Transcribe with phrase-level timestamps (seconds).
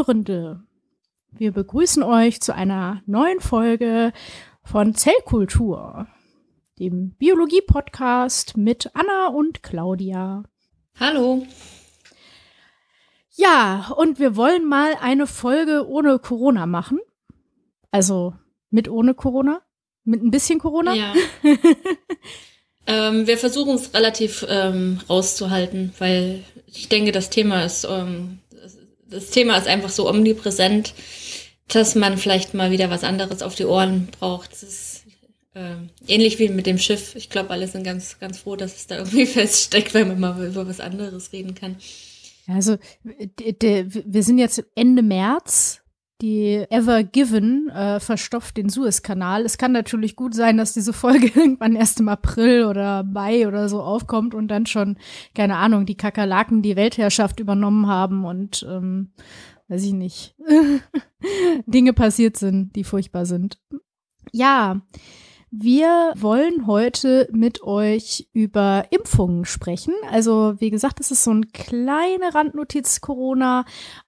[0.00, 0.62] Hörende.
[1.30, 4.14] Wir begrüßen euch zu einer neuen Folge
[4.64, 6.06] von Zellkultur,
[6.78, 10.44] dem Biologie-Podcast mit Anna und Claudia.
[10.98, 11.46] Hallo.
[13.32, 17.00] Ja, und wir wollen mal eine Folge ohne Corona machen.
[17.90, 18.32] Also
[18.70, 19.60] mit ohne Corona.
[20.04, 20.94] Mit ein bisschen Corona.
[20.94, 21.12] Ja.
[22.86, 28.39] ähm, wir versuchen es relativ ähm, rauszuhalten, weil ich denke, das Thema ist, ähm,
[29.10, 30.94] das Thema ist einfach so omnipräsent,
[31.68, 34.52] dass man vielleicht mal wieder was anderes auf die Ohren braucht.
[34.52, 35.04] Das ist
[35.54, 35.74] äh,
[36.06, 37.14] ähnlich wie mit dem Schiff.
[37.16, 40.46] Ich glaube, alle sind ganz, ganz froh, dass es da irgendwie feststeckt, weil man mal
[40.46, 41.76] über was anderes reden kann.
[42.46, 45.82] Also, wir sind jetzt Ende März.
[46.20, 49.44] Die Ever Given äh, verstopft den Suezkanal.
[49.44, 53.68] Es kann natürlich gut sein, dass diese Folge irgendwann erst im April oder Mai oder
[53.68, 54.98] so aufkommt und dann schon,
[55.34, 59.12] keine Ahnung, die Kakerlaken die Weltherrschaft übernommen haben und ähm,
[59.68, 60.34] weiß ich nicht,
[61.66, 63.58] Dinge passiert sind, die furchtbar sind.
[64.32, 64.82] Ja,
[65.50, 69.94] wir wollen heute mit euch über Impfungen sprechen.
[70.08, 73.64] Also, wie gesagt, es ist so eine kleine Randnotiz Corona,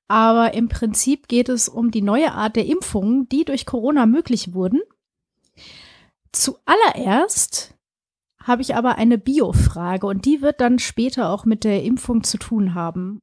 [0.07, 4.55] aber im Prinzip geht es um die neue Art der Impfungen, die durch Corona möglich
[4.55, 4.81] wurden.
[6.31, 7.75] Zuallererst
[8.41, 12.39] habe ich aber eine Bio-Frage und die wird dann später auch mit der Impfung zu
[12.39, 13.19] tun haben.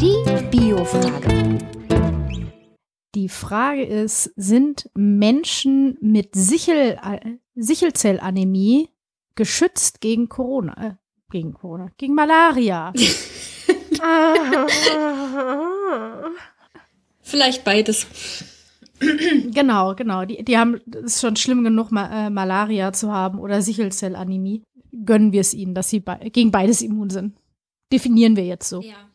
[0.00, 0.16] Die
[0.50, 1.73] Bio-Frage.
[3.14, 8.88] Die Frage ist, sind Menschen mit Sichel, äh, Sichelzellanämie
[9.36, 10.74] geschützt gegen Corona?
[10.84, 10.94] Äh,
[11.30, 12.92] gegen Corona, gegen Malaria.
[17.22, 18.06] Vielleicht beides.
[18.98, 20.24] genau, genau.
[20.24, 24.64] Die, die haben, es ist schon schlimm genug, Ma äh, Malaria zu haben oder Sichelzellanämie.
[25.04, 27.36] Gönnen wir es ihnen, dass sie be gegen beides immun sind.
[27.92, 28.80] Definieren wir jetzt so.
[28.80, 29.08] Ja.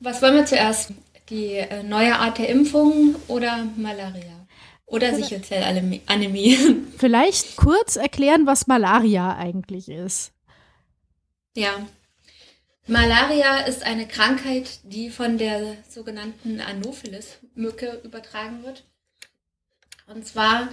[0.00, 0.92] Was wollen wir zuerst?
[1.30, 4.46] Die äh, neue Art der Impfung oder Malaria?
[4.86, 6.58] Oder Sichelzellanämie?
[6.98, 10.32] Vielleicht kurz erklären, was Malaria eigentlich ist.
[11.56, 11.86] Ja.
[12.86, 18.84] Malaria ist eine Krankheit, die von der sogenannten Anopheles-Mücke übertragen wird.
[20.06, 20.68] Und zwar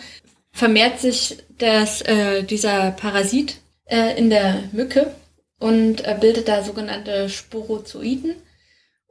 [0.52, 5.16] vermehrt sich das, äh, dieser Parasit äh, in der Mücke
[5.60, 8.36] und äh, bildet da sogenannte Sporozoiden.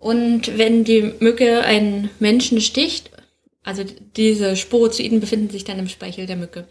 [0.00, 3.10] Und wenn die Mücke einen Menschen sticht,
[3.62, 3.84] also
[4.16, 6.66] diese Sporozoiden befinden sich dann im Speichel der Mücke.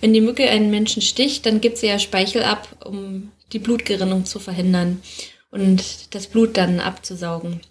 [0.00, 4.26] Wenn die Mücke einen Menschen sticht, dann gibt sie ja Speichel ab, um die Blutgerinnung
[4.26, 5.00] zu verhindern
[5.50, 7.62] und das Blut dann abzusaugen.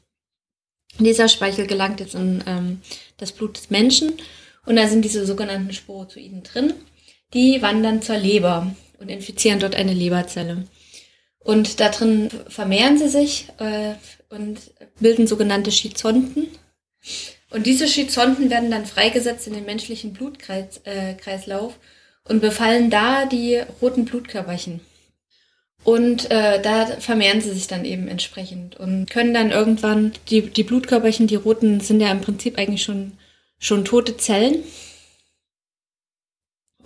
[0.98, 2.82] Dieser Speichel gelangt jetzt in ähm,
[3.18, 4.14] das Blut des Menschen
[4.66, 6.74] und da sind diese sogenannten Sporozoiden drin.
[7.36, 10.66] Die wandern zur Leber und infizieren dort eine Leberzelle.
[11.40, 13.94] Und da drin vermehren sie sich äh,
[14.34, 14.60] und
[15.00, 16.48] bilden sogenannte Schizonten.
[17.50, 23.62] Und diese Schizonten werden dann freigesetzt in den menschlichen Blutkreislauf äh, und befallen da die
[23.82, 24.82] roten Blutkörperchen.
[25.84, 30.64] Und äh, da vermehren sie sich dann eben entsprechend und können dann irgendwann, die, die
[30.64, 33.14] Blutkörperchen, die roten, sind ja im Prinzip eigentlich schon,
[33.60, 34.64] schon tote Zellen.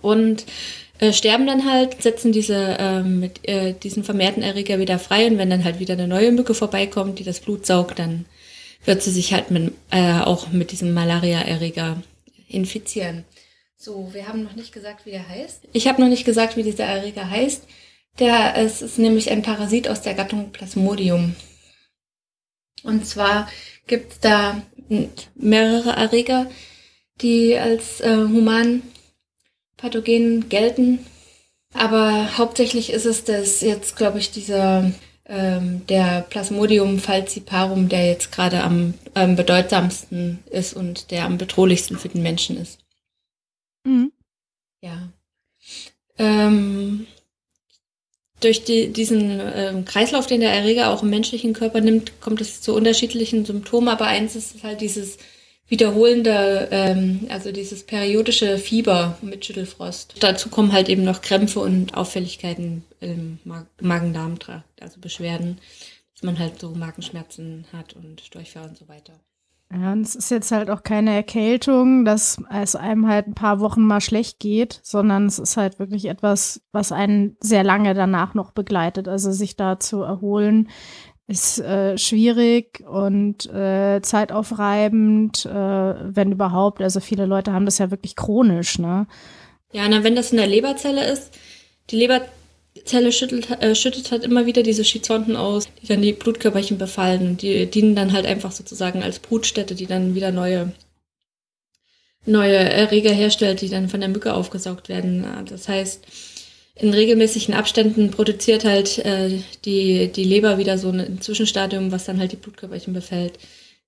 [0.02, 0.44] Und
[0.98, 5.38] äh, sterben dann halt, setzen diese ähm, mit äh, diesen vermehrten Erreger wieder frei und
[5.38, 8.24] wenn dann halt wieder eine neue Mücke vorbeikommt, die das Blut saugt, dann
[8.84, 12.02] wird sie sich halt mit, äh, auch mit diesem Malaria-Erreger
[12.48, 13.24] infizieren.
[13.76, 15.68] So, wir haben noch nicht gesagt, wie der heißt.
[15.72, 17.62] Ich habe noch nicht gesagt, wie dieser Erreger heißt.
[18.18, 21.36] Der es ist nämlich ein Parasit aus der Gattung Plasmodium.
[22.82, 23.48] Und zwar
[23.86, 24.60] gibt es da
[25.36, 26.50] mehrere Erreger,
[27.20, 28.82] die als äh, human
[29.78, 31.06] Pathogen gelten.
[31.72, 34.92] Aber hauptsächlich ist es das jetzt, glaube ich, dieser
[35.26, 41.98] ähm, der Plasmodium falciparum, der jetzt gerade am ähm, bedeutsamsten ist und der am bedrohlichsten
[41.98, 42.78] für den Menschen ist.
[43.84, 44.12] Mhm.
[44.82, 45.08] Ja.
[46.18, 47.06] Ähm,
[48.40, 52.60] durch die, diesen ähm, Kreislauf, den der Erreger auch im menschlichen Körper nimmt, kommt es
[52.60, 55.18] zu unterschiedlichen Symptomen, aber eins ist halt dieses
[55.68, 60.14] wiederholende, ähm, also dieses periodische Fieber mit Schüttelfrost.
[60.20, 63.38] Dazu kommen halt eben noch Krämpfe und Auffälligkeiten im
[63.80, 65.58] Magen-Darm-Trakt, also Beschwerden,
[66.14, 69.12] dass man halt so Magenschmerzen hat und Durchfall und so weiter.
[69.70, 73.60] Ja, und es ist jetzt halt auch keine Erkältung, dass es einem halt ein paar
[73.60, 78.32] Wochen mal schlecht geht, sondern es ist halt wirklich etwas, was einen sehr lange danach
[78.32, 79.08] noch begleitet.
[79.08, 80.70] Also sich da zu erholen,
[81.28, 86.82] ist äh, schwierig und äh, zeitaufreibend, äh, wenn überhaupt.
[86.82, 89.06] Also viele Leute haben das ja wirklich chronisch, ne?
[89.72, 91.38] Ja, na, wenn das in der Leberzelle ist,
[91.90, 92.32] die Leberzelle
[92.84, 97.36] Zelle schüttelt, äh, schüttet halt immer wieder diese Schizonten aus, die dann die Blutkörperchen befallen.
[97.36, 100.72] Die dienen dann halt einfach sozusagen als Brutstätte, die dann wieder neue,
[102.24, 105.26] neue Erreger herstellt, die dann von der Mücke aufgesaugt werden.
[105.48, 106.06] Das heißt,
[106.78, 112.20] in regelmäßigen Abständen produziert halt äh, die, die Leber wieder so ein Zwischenstadium, was dann
[112.20, 113.38] halt die Blutkörperchen befällt.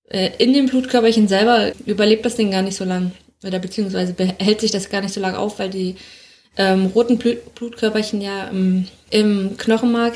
[0.09, 3.13] Äh, in dem Blutkörperchen selber überlebt das Ding gar nicht so lang.
[3.45, 5.95] Oder beziehungsweise behält sich das gar nicht so lang auf, weil die
[6.57, 10.15] ähm, roten Blut Blutkörperchen ja im, im Knochenmark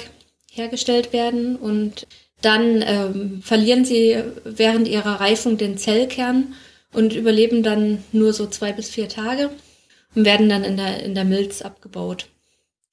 [0.52, 2.06] hergestellt werden und
[2.42, 6.54] dann ähm, verlieren sie während ihrer Reifung den Zellkern
[6.92, 9.50] und überleben dann nur so zwei bis vier Tage
[10.14, 12.26] und werden dann in der, in der Milz abgebaut.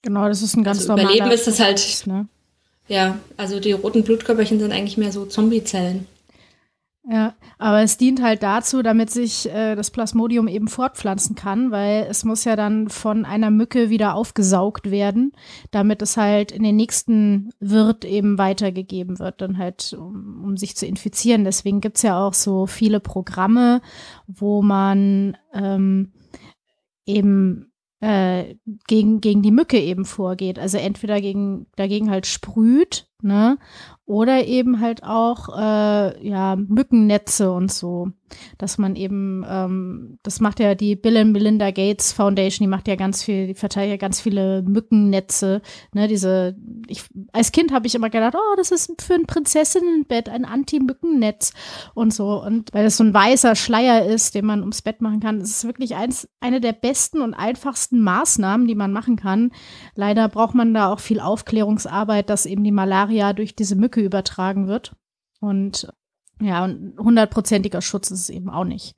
[0.02, 2.04] Genau, das ist ein ganz also normaler Überleben ist das halt.
[2.06, 2.28] Ne?
[2.88, 6.08] Ja, also die roten Blutkörperchen sind eigentlich mehr so Zombiezellen.
[7.10, 12.06] Ja, aber es dient halt dazu, damit sich äh, das Plasmodium eben fortpflanzen kann, weil
[12.08, 15.32] es muss ja dann von einer Mücke wieder aufgesaugt werden,
[15.72, 20.76] damit es halt in den nächsten Wirt eben weitergegeben wird, dann halt, um, um sich
[20.76, 21.44] zu infizieren.
[21.44, 23.82] Deswegen gibt's ja auch so viele Programme,
[24.28, 26.12] wo man ähm,
[27.08, 27.71] eben
[28.02, 28.56] äh,
[28.88, 30.60] gegen, gegen die Mücke eben vorgeht.
[30.60, 33.58] Also entweder gegen, dagegen halt sprüht, ne?
[34.06, 38.10] Oder eben halt auch äh, ja, Mückennetze und so.
[38.58, 42.88] Dass man eben, ähm, das macht ja die Bill and Melinda Gates Foundation, die macht
[42.90, 45.62] ja ganz viel, die verteilt ja ganz viele Mückennetze.
[45.94, 46.58] Ne, diese,
[46.88, 51.54] ich, als Kind habe ich immer gedacht, oh, das ist für ein Prinzessinnenbett, ein Anti-Mückennetz
[51.94, 52.42] und so.
[52.42, 55.52] Und weil das so ein weißer Schleier ist, den man ums Bett machen kann, das
[55.52, 59.52] ist wirklich eins, eine der besten und einfachsten Maßnahmen, die man machen kann.
[59.96, 64.68] Leider braucht man da auch viel Aufklärungsarbeit, dass eben die Malaria durch diese Mücke übertragen
[64.68, 64.94] wird.
[65.40, 65.88] Und
[66.42, 68.96] ja, und hundertprozentiger Schutz ist es eben auch nicht.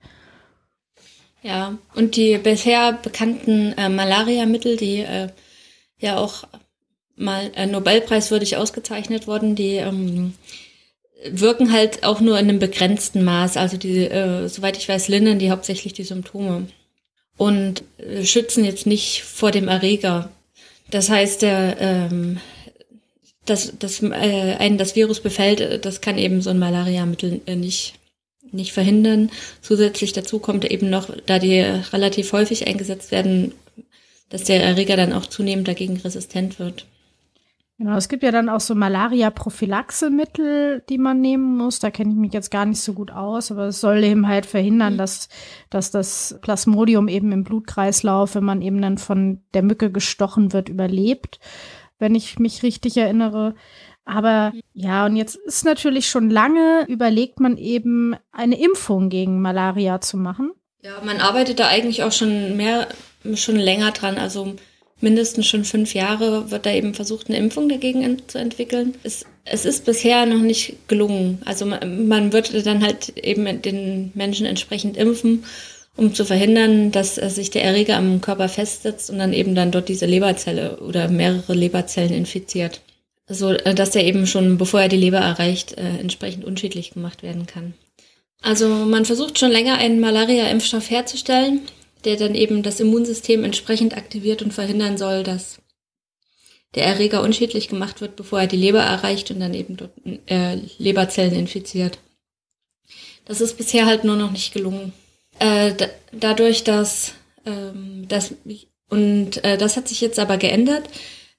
[1.41, 5.27] Ja, und die bisher bekannten äh, Malaria-Mittel, die äh,
[5.97, 6.45] ja auch
[7.15, 10.33] mal äh, Nobelpreiswürdig ausgezeichnet wurden, die ähm,
[11.25, 13.57] wirken halt auch nur in einem begrenzten Maß.
[13.57, 16.67] Also die, äh, soweit ich weiß, lindern die hauptsächlich die Symptome
[17.37, 20.29] und äh, schützen jetzt nicht vor dem Erreger.
[20.89, 22.39] Das heißt, der ähm,
[23.45, 27.55] dass, dass äh, einen das Virus befällt, äh, das kann eben so ein Malariamittel äh,
[27.55, 27.95] nicht,
[28.51, 29.29] nicht verhindern.
[29.61, 33.53] Zusätzlich dazu kommt eben noch, da die relativ häufig eingesetzt werden,
[34.29, 36.85] dass der Erreger dann auch zunehmend dagegen resistent wird.
[37.79, 41.79] Genau, es gibt ja dann auch so Malaria-Prophylaxe-Mittel, die man nehmen muss.
[41.79, 44.45] Da kenne ich mich jetzt gar nicht so gut aus, aber es soll eben halt
[44.45, 44.97] verhindern, mhm.
[44.99, 45.27] dass,
[45.71, 50.69] dass das Plasmodium eben im Blutkreislauf, wenn man eben dann von der Mücke gestochen wird,
[50.69, 51.39] überlebt
[52.03, 53.55] wenn ich mich richtig erinnere.
[54.03, 60.01] Aber ja, und jetzt ist natürlich schon lange überlegt man eben, eine Impfung gegen Malaria
[60.01, 60.51] zu machen.
[60.81, 62.89] Ja, man arbeitet da eigentlich auch schon mehr,
[63.35, 64.17] schon länger dran.
[64.17, 64.55] Also
[64.99, 68.95] mindestens schon fünf Jahre wird da eben versucht, eine Impfung dagegen zu entwickeln.
[69.03, 71.41] Es, es ist bisher noch nicht gelungen.
[71.45, 75.45] Also man, man wird dann halt eben den Menschen entsprechend impfen
[75.95, 79.71] um zu verhindern, dass äh, sich der Erreger am Körper festsetzt und dann eben dann
[79.71, 82.81] dort diese Leberzelle oder mehrere Leberzellen infiziert.
[83.27, 87.23] So äh, dass er eben schon, bevor er die Leber erreicht, äh, entsprechend unschädlich gemacht
[87.23, 87.73] werden kann.
[88.41, 91.61] Also man versucht schon länger einen Malaria-Impfstoff herzustellen,
[92.03, 95.59] der dann eben das Immunsystem entsprechend aktiviert und verhindern soll, dass
[96.75, 99.91] der Erreger unschädlich gemacht wird, bevor er die Leber erreicht und dann eben dort
[100.25, 101.99] äh, Leberzellen infiziert.
[103.25, 104.91] Das ist bisher halt nur noch nicht gelungen.
[105.39, 105.73] Äh,
[106.11, 107.13] dadurch, dass
[107.45, 108.33] ähm, das
[108.89, 110.87] und äh, das hat sich jetzt aber geändert,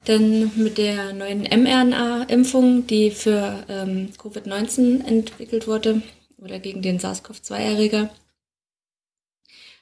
[0.06, 6.02] denn mit der neuen mRNA-Impfung, die für ähm, Covid-19 entwickelt wurde
[6.38, 8.10] oder gegen den SARS-CoV-2-Erreger,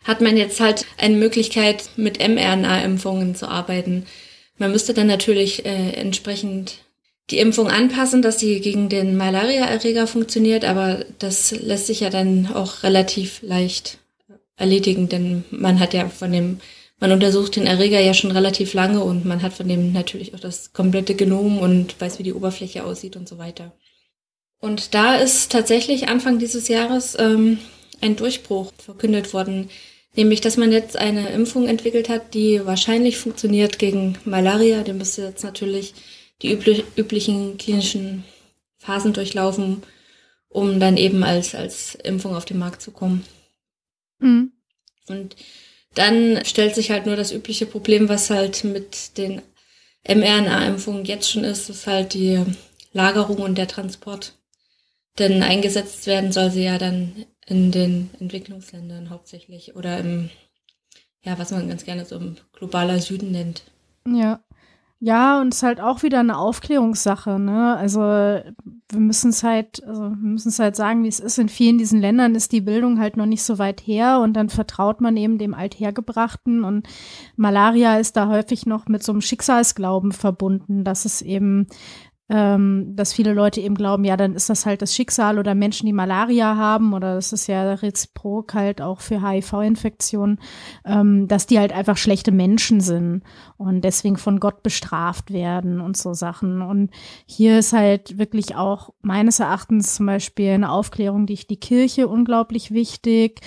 [0.05, 4.07] hat man jetzt halt eine Möglichkeit, mit mRNA-Impfungen zu arbeiten.
[4.59, 6.79] Man müsste dann natürlich äh, entsprechend
[7.31, 12.53] die Impfung anpassen, dass sie gegen den Malaria-Erreger funktioniert, aber das lässt sich ja dann
[12.53, 13.99] auch relativ leicht
[14.63, 16.61] erledigen, denn man hat ja von dem,
[16.99, 20.41] man untersucht den Erreger ja schon relativ lange und man hat von dem natürlich auch
[20.41, 23.73] das komplette Genom und weiß, wie die Oberfläche aussieht und so weiter.
[24.61, 27.59] Und da ist tatsächlich Anfang dieses Jahres ähm,
[28.01, 29.69] ein Durchbruch verkündet worden,
[30.15, 34.85] nämlich dass man jetzt eine Impfung entwickelt hat, die wahrscheinlich funktioniert gegen Malaria.
[34.85, 35.95] Die müsste jetzt natürlich
[36.43, 38.23] die üblich, üblichen klinischen
[38.79, 39.83] Phasen durchlaufen,
[40.49, 43.25] um dann eben als, als Impfung auf den Markt zu kommen.
[44.23, 44.53] Mhm.
[45.09, 45.37] Und
[45.95, 49.43] dann stellt sich halt nur das übliche Problem, was halt mit den
[50.09, 52.43] mRNA-Impfungen jetzt schon ist, ist halt die
[52.93, 54.35] Lagerung und der Transport.
[55.19, 60.31] Denn eingesetzt werden soll sie ja dann in den Entwicklungsländern hauptsächlich oder im,
[61.23, 63.63] ja, was man ganz gerne so im globaler Süden nennt.
[64.07, 64.43] Ja.
[65.05, 67.77] Ja, und es ist halt auch wieder eine Aufklärungssache, ne?
[67.77, 71.39] Also wir müssen es halt, also wir müssen es halt sagen, wie es ist.
[71.39, 74.49] In vielen diesen Ländern ist die Bildung halt noch nicht so weit her und dann
[74.49, 76.87] vertraut man eben dem Althergebrachten und
[77.35, 81.67] Malaria ist da häufig noch mit so einem Schicksalsglauben verbunden, dass es eben
[82.29, 85.87] ähm, dass viele Leute eben glauben, ja, dann ist das halt das Schicksal oder Menschen,
[85.87, 90.39] die Malaria haben oder das ist ja reziprok halt auch für HIV-Infektionen,
[90.85, 93.23] ähm, dass die halt einfach schlechte Menschen sind
[93.57, 96.63] und deswegen von Gott bestraft werden und so Sachen.
[96.63, 96.91] Und
[97.27, 102.71] hier ist halt wirklich auch meines Erachtens zum Beispiel eine Aufklärung durch die Kirche unglaublich
[102.71, 103.41] wichtig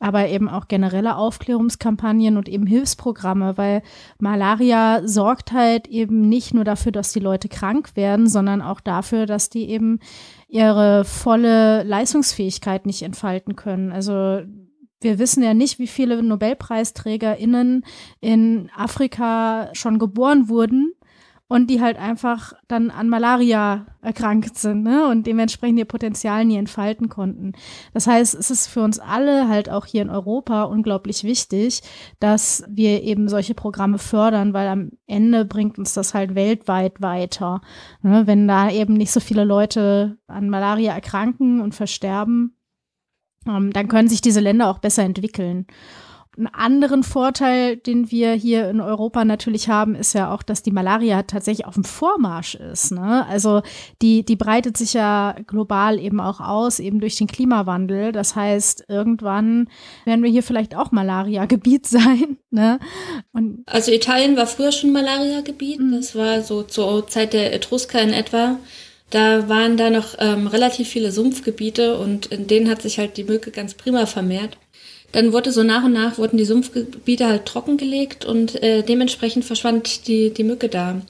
[0.00, 3.82] aber eben auch generelle Aufklärungskampagnen und eben Hilfsprogramme, weil
[4.18, 9.26] Malaria sorgt halt eben nicht nur dafür, dass die Leute krank werden, sondern auch dafür,
[9.26, 10.00] dass die eben
[10.48, 13.92] ihre volle Leistungsfähigkeit nicht entfalten können.
[13.92, 14.40] Also
[15.02, 17.84] wir wissen ja nicht, wie viele NobelpreisträgerInnen
[18.20, 20.92] in Afrika schon geboren wurden
[21.50, 25.08] und die halt einfach dann an Malaria erkrankt sind ne?
[25.08, 27.54] und dementsprechend ihr Potenzial nie entfalten konnten.
[27.92, 31.82] Das heißt, es ist für uns alle halt auch hier in Europa unglaublich wichtig,
[32.20, 37.62] dass wir eben solche Programme fördern, weil am Ende bringt uns das halt weltweit weiter.
[38.00, 38.28] Ne?
[38.28, 42.56] Wenn da eben nicht so viele Leute an Malaria erkranken und versterben,
[43.48, 45.66] ähm, dann können sich diese Länder auch besser entwickeln.
[46.36, 50.70] Einen anderen Vorteil, den wir hier in Europa natürlich haben, ist ja auch, dass die
[50.70, 52.92] Malaria tatsächlich auf dem Vormarsch ist.
[52.92, 53.26] Ne?
[53.28, 53.62] Also
[54.00, 58.12] die, die breitet sich ja global eben auch aus, eben durch den Klimawandel.
[58.12, 59.68] Das heißt, irgendwann
[60.04, 62.38] werden wir hier vielleicht auch Malaria-Gebiet sein.
[62.50, 62.78] Ne?
[63.32, 65.80] Und also Italien war früher schon Malaria-Gebiet.
[65.80, 65.96] Mhm.
[65.96, 68.56] Das war so zur Zeit der Etrusker in etwa.
[69.10, 73.24] Da waren da noch ähm, relativ viele Sumpfgebiete und in denen hat sich halt die
[73.24, 74.56] Mücke ganz prima vermehrt.
[75.12, 80.06] Dann wurde so nach und nach wurden die Sumpfgebiete halt trockengelegt und äh, dementsprechend verschwand
[80.06, 81.02] die, die Mücke da.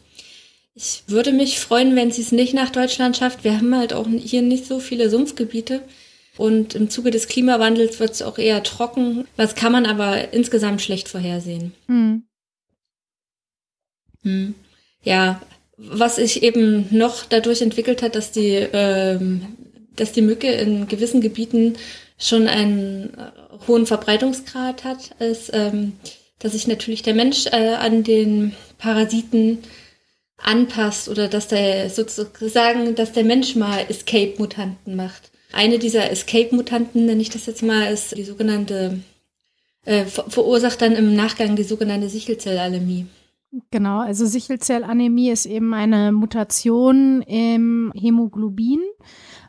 [0.74, 3.44] Ich würde mich freuen, wenn sie es nicht nach Deutschland schafft.
[3.44, 5.82] Wir haben halt auch hier nicht so viele Sumpfgebiete.
[6.38, 9.26] Und im Zuge des Klimawandels wird es auch eher trocken.
[9.36, 11.74] Das kann man aber insgesamt schlecht vorhersehen.
[11.86, 12.22] Hm.
[14.22, 14.54] Hm.
[15.02, 15.42] Ja,
[15.76, 19.46] was sich eben noch dadurch entwickelt hat, dass die, ähm,
[19.96, 21.74] dass die Mücke in gewissen Gebieten
[22.20, 25.94] schon einen äh, hohen Verbreitungsgrad hat, ist, ähm,
[26.38, 29.58] dass sich natürlich der Mensch äh, an den Parasiten
[30.38, 35.32] anpasst oder dass der sozusagen, dass der Mensch mal Escape-Mutanten macht.
[35.52, 39.00] Eine dieser Escape-Mutanten, nenne ich das jetzt mal, ist die sogenannte,
[39.84, 43.06] äh, verursacht dann im Nachgang die sogenannte Sichelzellanämie.
[43.70, 48.80] Genau, also Sichelzellanämie ist eben eine Mutation im Hämoglobin,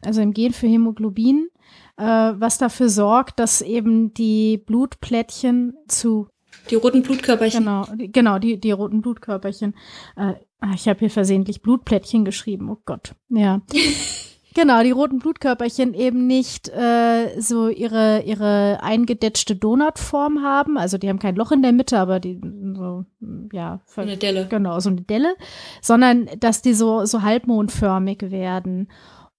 [0.02, 1.50] also im Gen für Hämoglobin
[1.98, 6.28] äh, was dafür sorgt, dass eben die Blutplättchen zu
[6.70, 7.64] die roten Blutkörperchen.
[7.64, 9.74] Genau, die, genau, die, die roten Blutkörperchen.
[10.16, 12.70] Äh, ah, ich habe hier versehentlich Blutplättchen geschrieben.
[12.70, 13.16] Oh Gott.
[13.30, 13.62] Ja.
[14.54, 20.78] genau, die roten Blutkörperchen eben nicht äh, so ihre, ihre eingedetschte Donutform haben.
[20.78, 22.40] Also die haben kein Loch in der Mitte, aber die
[22.76, 23.06] so,
[23.52, 23.82] ja.
[23.96, 24.48] Eine Delle.
[24.48, 25.36] Genau, so eine Delle.
[25.82, 28.90] Sondern dass die so, so halbmondförmig werden.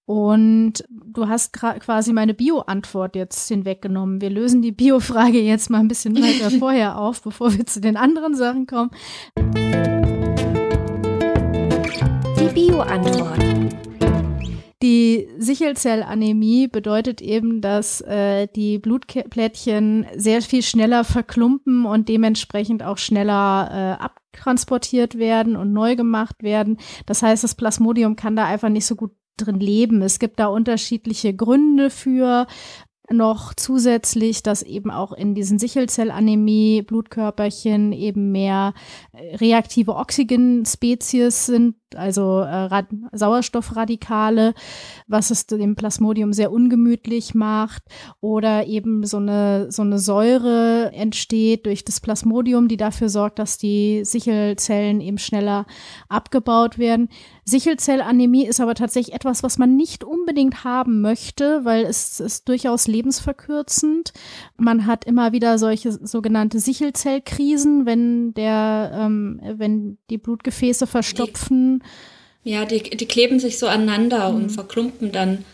[0.05, 4.21] Und du hast quasi meine Bio-Antwort jetzt hinweggenommen.
[4.21, 7.97] Wir lösen die Bio-Frage jetzt mal ein bisschen weiter vorher auf, bevor wir zu den
[7.97, 8.91] anderen Sachen kommen.
[12.39, 13.39] Die Bio-Antwort.
[14.83, 22.99] Die Sichelzellanämie bedeutet eben, dass äh, die Blutplättchen sehr viel schneller verklumpen und dementsprechend auch
[22.99, 26.79] schneller äh, abtransportiert werden und neu gemacht werden.
[27.07, 30.03] Das heißt, das Plasmodium kann da einfach nicht so gut drin leben.
[30.03, 32.47] Es gibt da unterschiedliche Gründe für
[33.11, 38.75] noch zusätzlich, dass eben auch in diesen Sichelzellanämie Blutkörperchen eben mehr
[39.13, 42.83] äh, reaktive Oxygenspezies sind, also äh,
[43.13, 44.55] Sauerstoffradikale,
[45.07, 47.83] was es dem Plasmodium sehr ungemütlich macht
[48.21, 53.59] oder eben so eine, so eine Säure entsteht durch das Plasmodium, die dafür sorgt, dass
[53.59, 55.67] die Sichelzellen eben schneller
[56.09, 57.09] abgebaut werden.
[57.45, 62.87] Sichelzellanämie ist aber tatsächlich etwas, was man nicht unbedingt haben möchte, weil es ist durchaus
[62.87, 64.13] lebensverkürzend.
[64.57, 71.82] Man hat immer wieder solche sogenannte Sichelzellkrisen, wenn der, ähm, wenn die Blutgefäße verstopfen.
[72.45, 74.37] Ja, die, die kleben sich so aneinander mhm.
[74.37, 75.45] und verklumpen dann.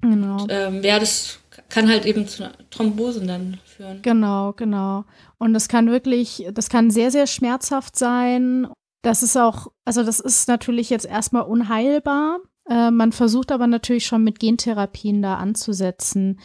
[0.00, 0.42] Genau.
[0.42, 4.02] Und, ähm, ja, das kann halt eben zu Thrombosen dann führen.
[4.02, 5.04] Genau, genau.
[5.38, 8.66] Und das kann wirklich, das kann sehr, sehr schmerzhaft sein.
[9.02, 12.40] Das ist auch, also das ist natürlich jetzt erstmal unheilbar.
[12.68, 16.40] Äh, man versucht aber natürlich schon mit Gentherapien da anzusetzen.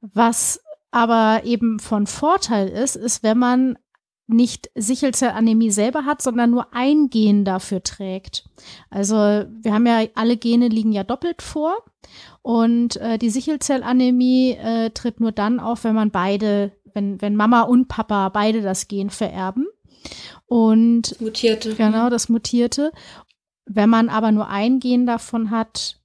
[0.00, 3.78] Was aber eben von Vorteil ist, ist, wenn man
[4.32, 8.44] nicht Sichelzellanämie selber hat, sondern nur ein Gen dafür trägt.
[8.90, 11.76] Also wir haben ja, alle Gene liegen ja doppelt vor
[12.42, 17.62] und äh, die Sichelzellanämie äh, tritt nur dann auf, wenn man beide, wenn, wenn Mama
[17.62, 19.66] und Papa beide das Gen vererben.
[20.46, 21.74] Und das mutierte.
[21.74, 22.92] Genau, das mutierte.
[23.66, 25.99] Wenn man aber nur ein Gen davon hat,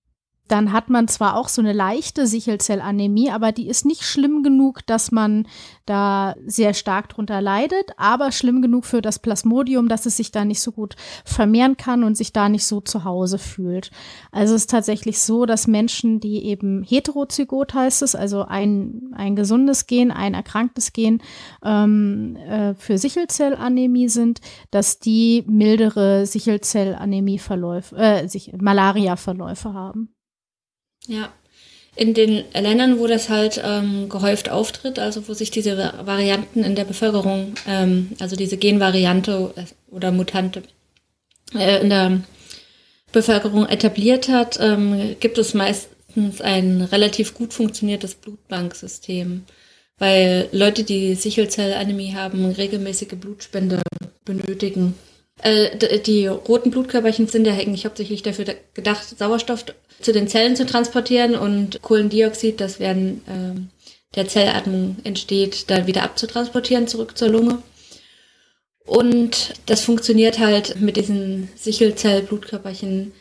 [0.48, 4.86] dann hat man zwar auch so eine leichte Sichelzellanämie, aber die ist nicht schlimm genug,
[4.86, 5.48] dass man
[5.86, 10.46] da sehr stark drunter leidet, aber schlimm genug für das Plasmodium, dass es sich da
[10.46, 13.90] nicht so gut vermehren kann und sich da nicht so zu Hause fühlt.
[14.32, 19.36] Also es ist tatsächlich so, dass Menschen, die eben heterozygot heißt es, also ein, ein
[19.36, 21.22] gesundes Gen, ein erkranktes Gen
[21.64, 28.28] ähm, äh, für Sichelzellanämie sind, dass die mildere Sichelzellanämie-Verläufe, äh,
[28.60, 30.15] Malaria-Verläufe haben.
[31.08, 31.32] Ja.
[31.98, 36.76] In den Ländern, wo das halt ähm, gehäuft auftritt, also wo sich diese Varianten in
[36.76, 39.54] der Bevölkerung, ähm, also diese Genvariante
[39.90, 40.64] oder Mutante
[41.54, 42.22] äh, in der
[43.14, 49.46] Bevölkerung etabliert hat, ähm, gibt es meistens ein relativ gut funktioniertes Blutbanksystem,
[49.98, 53.82] weil Leute, die Sichelzellanämie haben, regelmäßige Blutspende
[54.26, 54.96] benötigen.
[55.42, 59.66] Äh, die roten Blutkörperchen sind ja eigentlich hauptsächlich dafür gedacht, Sauerstoff
[60.02, 63.60] zu den Zellen zu transportieren und Kohlendioxid, das während äh,
[64.16, 67.62] der Zellatmung entsteht, dann wieder abzutransportieren zurück zur Lunge.
[68.86, 73.14] Und das funktioniert halt mit diesen Sichelzell-Blutkörperchen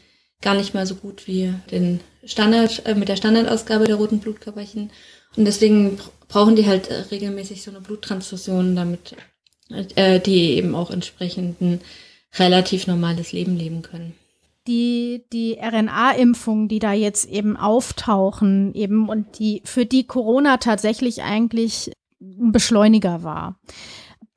[0.43, 4.91] gar nicht mal so gut wie den Standard, äh, mit der Standardausgabe der roten Blutkörperchen.
[5.37, 5.99] Und deswegen
[6.29, 9.17] brauchen die halt regelmäßig so eine Bluttransfusion, damit
[9.97, 11.81] äh, die eben auch entsprechend ein
[12.39, 14.15] relativ normales Leben leben können
[14.67, 21.23] die, die RNA-Impfungen, die da jetzt eben auftauchen, eben und die, für die Corona tatsächlich
[21.23, 23.61] eigentlich ein Beschleuniger war.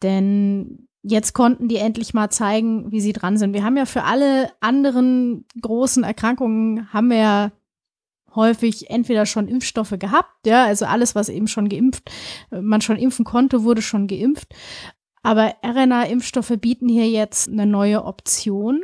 [0.04, 3.54] Denn jetzt konnten die endlich mal zeigen, wie sie dran sind.
[3.54, 7.52] Wir haben ja für alle anderen großen Erkrankungen haben wir ja
[8.36, 12.12] häufig entweder schon Impfstoffe gehabt, ja, also alles, was eben schon geimpft,
[12.52, 14.54] man schon impfen konnte, wurde schon geimpft.
[15.28, 18.82] Aber RNA-Impfstoffe bieten hier jetzt eine neue Option,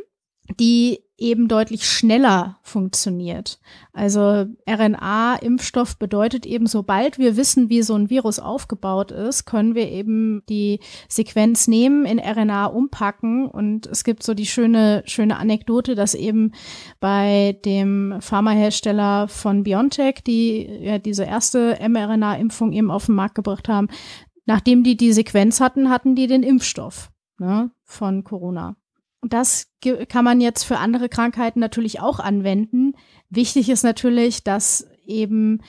[0.60, 3.60] die eben deutlich schneller funktioniert.
[3.92, 9.88] Also RNA-Impfstoff bedeutet eben, sobald wir wissen, wie so ein Virus aufgebaut ist, können wir
[9.88, 13.46] eben die Sequenz nehmen, in RNA umpacken.
[13.46, 16.52] Und es gibt so die schöne, schöne Anekdote, dass eben
[16.98, 23.68] bei dem Pharmahersteller von BioNTech, die ja diese erste mRNA-Impfung eben auf den Markt gebracht
[23.68, 23.88] haben,
[24.46, 28.76] nachdem die die Sequenz hatten, hatten die den Impfstoff ne, von Corona.
[29.22, 29.72] Das
[30.08, 32.92] kann man jetzt für andere Krankheiten natürlich auch anwenden.
[33.30, 35.62] Wichtig ist natürlich, dass eben,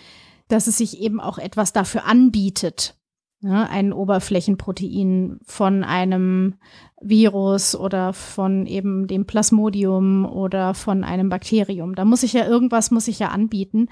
[0.49, 2.97] dass es sich eben auch etwas dafür anbietet.
[3.41, 6.55] Ja, ein Oberflächenprotein von einem
[6.99, 11.95] Virus oder von eben dem Plasmodium oder von einem Bakterium.
[11.95, 13.88] Da muss ich ja irgendwas, muss ich ja anbieten,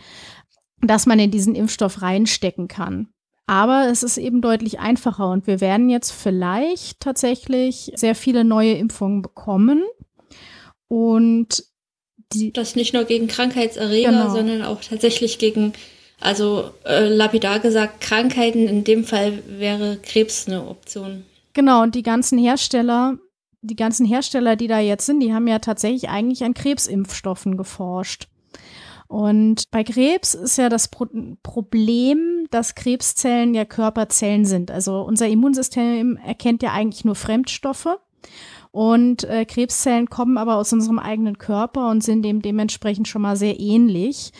[0.81, 3.09] dass man in diesen Impfstoff reinstecken kann.
[3.45, 8.73] Aber es ist eben deutlich einfacher und wir werden jetzt vielleicht tatsächlich sehr viele neue
[8.73, 9.83] Impfungen bekommen.
[10.87, 11.65] Und
[12.31, 14.29] die das nicht nur gegen Krankheitserreger, genau.
[14.33, 15.73] sondern auch tatsächlich gegen,
[16.19, 18.67] also äh, lapidar gesagt, Krankheiten.
[18.67, 21.25] In dem Fall wäre Krebs eine Option.
[21.53, 23.17] Genau, und die ganzen Hersteller,
[23.61, 28.27] die ganzen Hersteller, die da jetzt sind, die haben ja tatsächlich eigentlich an Krebsimpfstoffen geforscht.
[29.13, 31.05] Und bei Krebs ist ja das Pro
[31.43, 34.71] Problem, dass Krebszellen ja Körperzellen sind.
[34.71, 37.99] Also unser Immunsystem erkennt ja eigentlich nur Fremdstoffe.
[38.71, 43.35] Und äh, Krebszellen kommen aber aus unserem eigenen Körper und sind dem dementsprechend schon mal
[43.35, 44.31] sehr ähnlich.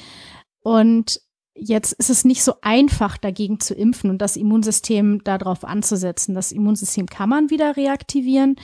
[0.63, 1.21] Und
[1.53, 6.33] jetzt ist es nicht so einfach, dagegen zu impfen und das Immunsystem darauf anzusetzen.
[6.33, 8.55] Das Immunsystem kann man wieder reaktivieren,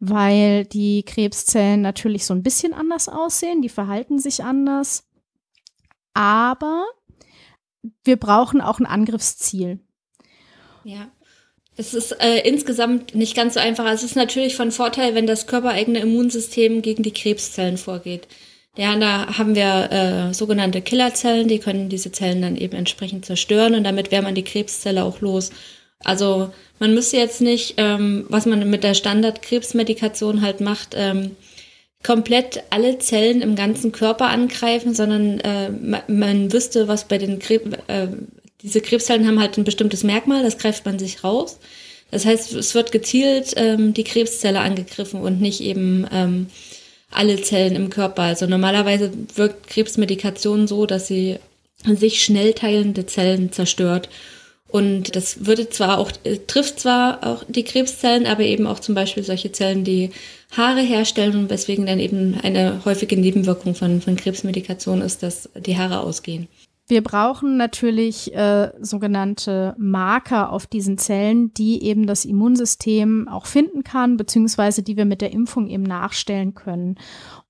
[0.00, 5.04] weil die Krebszellen natürlich so ein bisschen anders aussehen, die verhalten sich anders
[6.14, 6.86] aber
[8.04, 9.80] wir brauchen auch ein Angriffsziel.
[10.84, 11.10] Ja.
[11.76, 13.86] Es ist äh, insgesamt nicht ganz so einfach.
[13.86, 18.28] Es ist natürlich von Vorteil, wenn das körpereigene Immunsystem gegen die Krebszellen vorgeht.
[18.76, 23.74] Ja, da haben wir äh, sogenannte Killerzellen, die können diese Zellen dann eben entsprechend zerstören
[23.74, 25.50] und damit wäre man die Krebszelle auch los.
[26.04, 31.36] Also man müsste jetzt nicht, ähm, was man mit der Standardkrebsmedikation halt macht, ähm,
[32.02, 37.38] komplett alle Zellen im ganzen Körper angreifen, sondern äh, man, man wüsste, was bei den
[37.38, 38.08] Krebs, äh,
[38.62, 41.58] diese Krebszellen haben halt ein bestimmtes Merkmal, das greift man sich raus.
[42.10, 46.46] Das heißt, es wird gezielt ähm, die Krebszelle angegriffen und nicht eben ähm,
[47.10, 48.22] alle Zellen im Körper.
[48.22, 51.38] Also normalerweise wirkt Krebsmedikation so, dass sie
[51.84, 54.08] sich schnell teilende Zellen zerstört
[54.72, 58.94] Und das würde zwar auch, äh, trifft zwar auch die Krebszellen, aber eben auch zum
[58.94, 60.10] Beispiel solche Zellen, die
[60.56, 66.00] Haare herstellen weswegen dann eben eine häufige Nebenwirkung von, von Krebsmedikation ist, dass die Haare
[66.00, 66.48] ausgehen.
[66.88, 73.82] Wir brauchen natürlich äh, sogenannte Marker auf diesen Zellen, die eben das Immunsystem auch finden
[73.82, 76.96] kann, beziehungsweise die wir mit der Impfung eben nachstellen können.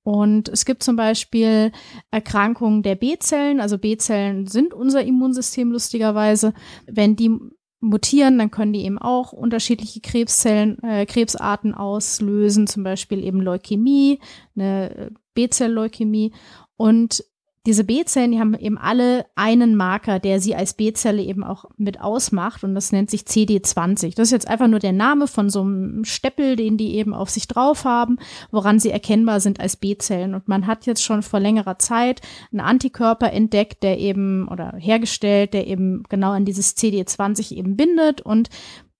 [0.04, 1.72] Und es gibt zum Beispiel
[2.10, 3.60] Erkrankungen der B-Zellen.
[3.60, 6.54] Also B-Zellen sind unser Immunsystem lustigerweise.
[6.86, 7.36] Wenn die
[7.82, 14.20] mutieren, dann können die eben auch unterschiedliche Krebszellen, äh, Krebsarten auslösen, zum Beispiel eben Leukämie,
[14.56, 16.32] eine B-Zell-Leukämie.
[16.76, 17.24] Und
[17.64, 22.00] diese B-Zellen, die haben eben alle einen Marker, der sie als B-Zelle eben auch mit
[22.00, 24.16] ausmacht und das nennt sich CD20.
[24.16, 27.30] Das ist jetzt einfach nur der Name von so einem Steppel, den die eben auf
[27.30, 28.18] sich drauf haben,
[28.50, 30.34] woran sie erkennbar sind als B-Zellen.
[30.34, 32.20] Und man hat jetzt schon vor längerer Zeit
[32.50, 38.20] einen Antikörper entdeckt, der eben oder hergestellt, der eben genau an dieses CD20 eben bindet
[38.20, 38.48] und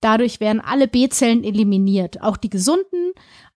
[0.02, 3.12] Dadurch werden alle B-Zellen eliminiert, auch die gesunden,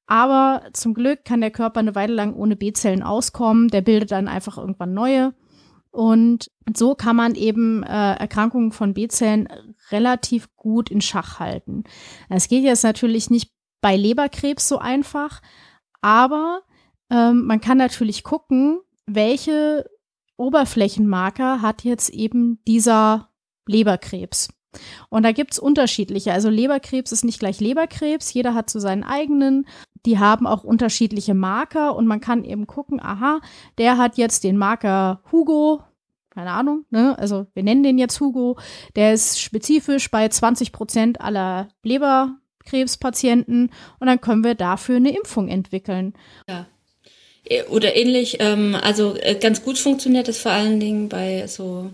[0.07, 3.69] aber zum Glück kann der Körper eine Weile lang ohne B-Zellen auskommen.
[3.69, 5.35] Der bildet dann einfach irgendwann neue.
[5.90, 9.49] Und so kann man eben äh, Erkrankungen von B-Zellen
[9.90, 11.85] relativ gut in Schach halten.
[12.29, 15.40] Es geht jetzt natürlich nicht bei Leberkrebs so einfach,
[16.03, 16.62] aber
[17.11, 19.88] ähm, man kann natürlich gucken, welche
[20.37, 23.31] Oberflächenmarker hat jetzt eben dieser
[23.66, 24.49] Leberkrebs.
[25.09, 26.33] Und da gibt's unterschiedliche.
[26.33, 29.67] Also Leberkrebs ist nicht gleich Leberkrebs, jeder hat so seinen eigenen.
[30.05, 33.41] Die haben auch unterschiedliche Marker und man kann eben gucken, aha,
[33.79, 35.83] der hat jetzt den Marker Hugo,
[36.31, 37.19] keine Ahnung, ne?
[37.19, 38.59] Also wir nennen den jetzt Hugo,
[38.95, 45.49] der ist spezifisch bei 20 Prozent aller Leberkrebspatienten und dann können wir dafür eine Impfung
[45.49, 46.15] entwickeln.
[46.49, 46.67] Ja.
[47.71, 51.91] Oder ähnlich, ähm, also äh, ganz gut funktioniert das vor allen Dingen bei so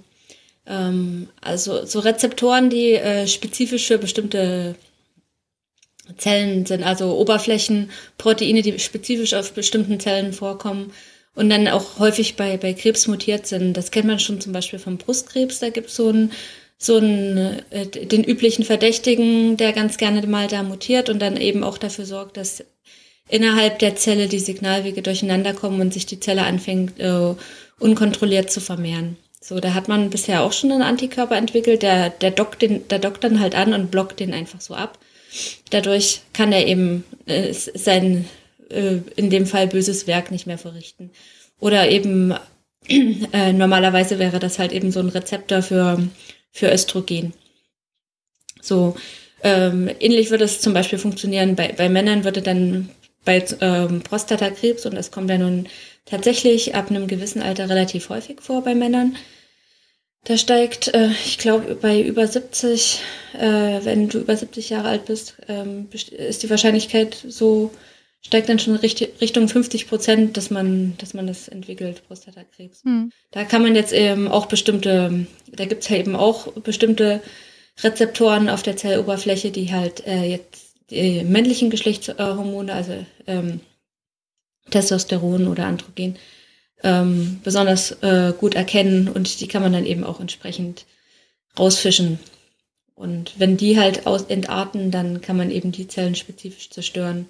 [0.66, 4.77] ähm, also so Rezeptoren, die äh, spezifisch für bestimmte
[6.16, 10.92] Zellen sind, also Oberflächenproteine, die spezifisch auf bestimmten Zellen vorkommen
[11.35, 13.77] und dann auch häufig bei, bei Krebs mutiert sind.
[13.77, 15.61] Das kennt man schon zum Beispiel vom Brustkrebs.
[15.61, 16.33] Da gibt es so einen,
[16.77, 21.64] so einen, äh, den üblichen Verdächtigen, der ganz gerne mal da mutiert und dann eben
[21.64, 22.64] auch dafür sorgt, dass
[23.29, 27.35] innerhalb der Zelle die Signalwege durcheinander kommen und sich die Zelle anfängt, äh,
[27.79, 29.16] unkontrolliert zu vermehren.
[29.44, 33.00] So, da hat man bisher auch schon einen Antikörper entwickelt, der, der, dockt den, der
[33.00, 35.00] dockt dann halt an und blockt den einfach so ab.
[35.70, 38.28] Dadurch kann er eben äh, sein,
[38.70, 41.11] äh, in dem Fall böses Werk nicht mehr verrichten.
[41.59, 42.33] Oder eben,
[42.88, 45.98] äh, normalerweise wäre das halt eben so ein Rezeptor für,
[46.52, 47.33] für Östrogen.
[48.61, 48.94] So,
[49.42, 52.90] ähm, ähnlich würde es zum Beispiel funktionieren, bei, bei Männern würde dann
[53.24, 55.68] bei ähm, Prostatakrebs, und das kommt ja nun
[56.05, 59.17] tatsächlich ab einem gewissen Alter relativ häufig vor bei Männern.
[60.25, 63.01] Da steigt, äh, ich glaube, bei über 70,
[63.35, 67.73] äh, wenn du über 70 Jahre alt bist, ähm, ist die Wahrscheinlichkeit so,
[68.21, 72.85] steigt dann schon Richtung 50 Prozent, dass man, dass man das entwickelt, Prostatakrebs.
[72.85, 73.11] Hm.
[73.33, 77.21] Da kann man jetzt eben auch bestimmte, da gibt's ja eben auch bestimmte
[77.83, 83.61] Rezeptoren auf der Zelloberfläche, die halt äh, jetzt die männlichen Geschlechtshormone, also ähm,
[84.70, 86.16] Testosteron oder Androgen,
[86.83, 90.87] ähm, besonders äh, gut erkennen und die kann man dann eben auch entsprechend
[91.59, 92.18] rausfischen.
[92.94, 97.27] Und wenn die halt aus entarten, dann kann man eben die Zellen spezifisch zerstören.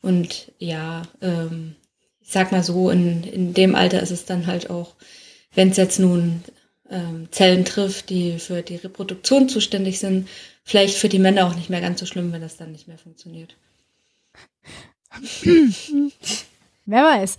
[0.00, 1.76] Und ja, ähm,
[2.20, 4.94] ich sag mal so, in, in dem Alter ist es dann halt auch,
[5.54, 6.42] wenn es jetzt nun
[6.90, 10.28] ähm, Zellen trifft, die für die Reproduktion zuständig sind,
[10.64, 12.98] vielleicht für die Männer auch nicht mehr ganz so schlimm, wenn das dann nicht mehr
[12.98, 13.56] funktioniert.
[16.86, 17.36] Wer weiß.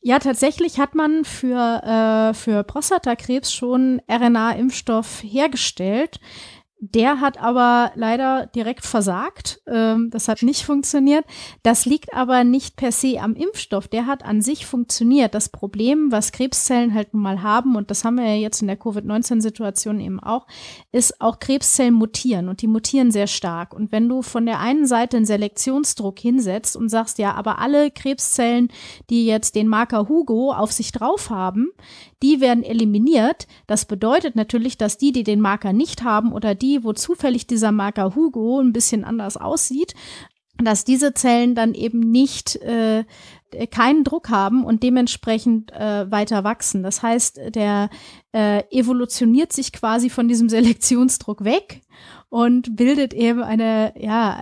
[0.00, 6.20] Ja, tatsächlich hat man für, äh, für Prostatakrebs schon RNA-Impfstoff hergestellt.
[6.80, 9.60] Der hat aber leider direkt versagt.
[9.66, 11.24] Ähm, das hat nicht funktioniert.
[11.64, 13.88] Das liegt aber nicht per se am Impfstoff.
[13.88, 15.34] Der hat an sich funktioniert.
[15.34, 18.68] Das Problem, was Krebszellen halt nun mal haben, und das haben wir ja jetzt in
[18.68, 20.46] der Covid-19-Situation eben auch,
[20.92, 23.74] ist auch Krebszellen mutieren und die mutieren sehr stark.
[23.74, 27.90] Und wenn du von der einen Seite einen Selektionsdruck hinsetzt und sagst, ja, aber alle
[27.90, 28.68] Krebszellen,
[29.10, 31.72] die jetzt den Marker Hugo auf sich drauf haben,
[32.22, 33.46] die werden eliminiert.
[33.66, 37.72] Das bedeutet natürlich, dass die, die den Marker nicht haben oder die, wo zufällig dieser
[37.72, 39.94] Marker Hugo ein bisschen anders aussieht,
[40.62, 43.04] dass diese Zellen dann eben nicht äh,
[43.70, 46.82] keinen Druck haben und dementsprechend äh, weiter wachsen.
[46.82, 47.90] Das heißt, der
[48.32, 51.82] äh, evolutioniert sich quasi von diesem Selektionsdruck weg
[52.28, 54.36] und bildet eben eine, ja,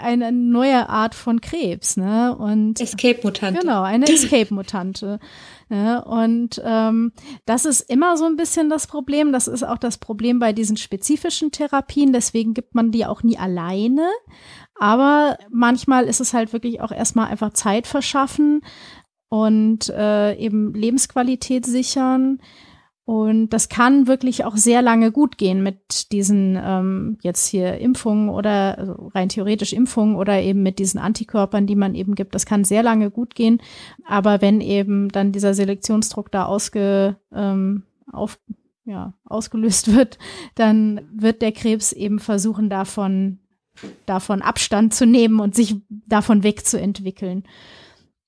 [0.00, 2.36] eine neue Art von Krebs, ne?
[2.36, 3.60] Und Escape-Mutante.
[3.60, 5.20] Genau, eine Escape-Mutante.
[5.68, 6.04] Ne?
[6.04, 7.12] Und ähm,
[7.44, 9.32] das ist immer so ein bisschen das Problem.
[9.32, 12.12] Das ist auch das Problem bei diesen spezifischen Therapien.
[12.12, 14.08] Deswegen gibt man die auch nie alleine.
[14.74, 18.62] Aber manchmal ist es halt wirklich auch erstmal einfach Zeit verschaffen
[19.28, 22.40] und äh, eben Lebensqualität sichern.
[23.08, 28.28] Und das kann wirklich auch sehr lange gut gehen mit diesen ähm, jetzt hier Impfungen
[28.28, 32.34] oder also rein theoretisch Impfungen oder eben mit diesen Antikörpern, die man eben gibt.
[32.34, 33.62] Das kann sehr lange gut gehen.
[34.06, 38.38] Aber wenn eben dann dieser Selektionsdruck da ausge, ähm, auf,
[38.84, 40.18] ja, ausgelöst wird,
[40.54, 43.38] dann wird der Krebs eben versuchen, davon,
[44.04, 47.44] davon Abstand zu nehmen und sich davon wegzuentwickeln.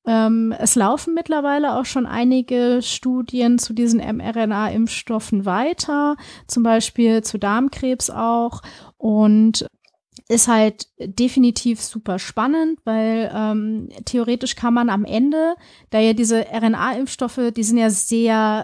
[0.07, 7.39] Ähm, es laufen mittlerweile auch schon einige Studien zu diesen mRNA-Impfstoffen weiter, zum Beispiel zu
[7.39, 8.63] Darmkrebs auch.
[8.97, 9.67] Und
[10.29, 15.57] ist halt definitiv super spannend, weil ähm, theoretisch kann man am Ende,
[15.91, 18.63] da ja diese RNA-Impfstoffe, die sind ja sehr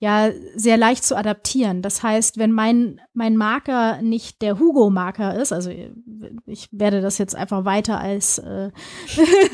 [0.00, 1.82] ja sehr leicht zu adaptieren.
[1.82, 5.70] Das heißt, wenn mein, mein Marker nicht der Hugo-Marker ist, also
[6.46, 8.70] ich werde das jetzt einfach weiter als, äh,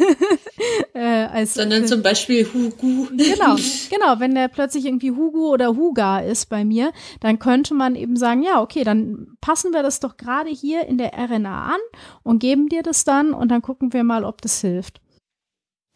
[0.94, 3.08] äh, als sondern äh, zum Beispiel Hugo.
[3.16, 3.56] Genau,
[3.90, 4.20] genau.
[4.20, 8.42] Wenn der plötzlich irgendwie Hugo oder Huga ist bei mir, dann könnte man eben sagen,
[8.42, 11.80] ja, okay, dann passen wir das doch gerade hier in der RNA an
[12.22, 15.00] und geben dir das dann und dann gucken wir mal, ob das hilft.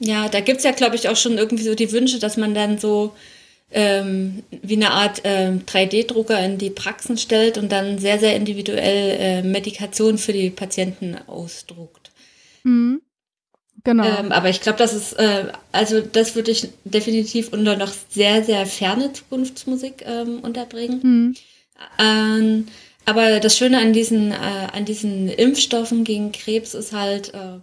[0.00, 2.78] Ja, da gibt's ja, glaube ich, auch schon irgendwie so die Wünsche, dass man dann
[2.78, 3.12] so
[3.70, 9.16] ähm, wie eine Art ähm, 3D-Drucker in die Praxen stellt und dann sehr, sehr individuell
[9.20, 12.10] äh, Medikation für die Patienten ausdruckt.
[12.64, 13.02] Mhm.
[13.84, 14.04] Genau.
[14.04, 18.42] Ähm, aber ich glaube, das ist, äh, also das würde ich definitiv unter noch sehr,
[18.42, 21.00] sehr ferne Zukunftsmusik ähm, unterbringen.
[21.02, 21.34] Mhm.
[21.98, 22.66] Ähm,
[23.04, 27.58] aber das Schöne an diesen, äh, an diesen Impfstoffen gegen Krebs ist halt, äh,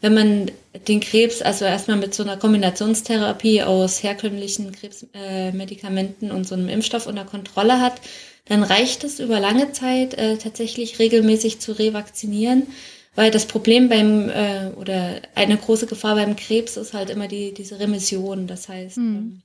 [0.00, 0.50] wenn man
[0.86, 6.68] den Krebs also erstmal mit so einer Kombinationstherapie aus herkömmlichen Krebsmedikamenten äh, und so einem
[6.68, 8.00] Impfstoff unter Kontrolle hat,
[8.44, 12.66] dann reicht es über lange Zeit äh, tatsächlich regelmäßig zu revakzinieren,
[13.14, 17.54] weil das Problem beim äh, oder eine große Gefahr beim Krebs ist halt immer die
[17.54, 18.46] diese Remission.
[18.46, 19.42] Das heißt, mhm.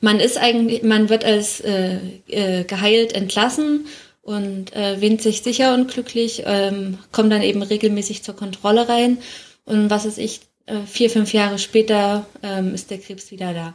[0.00, 3.86] man ist eigentlich, man wird als äh, äh, geheilt entlassen
[4.22, 9.18] und äh, wähnt sich sicher und glücklich, ähm, kommt dann eben regelmäßig zur Kontrolle rein
[9.64, 13.74] und was ist ich, äh, vier, fünf Jahre später ähm, ist der Krebs wieder da.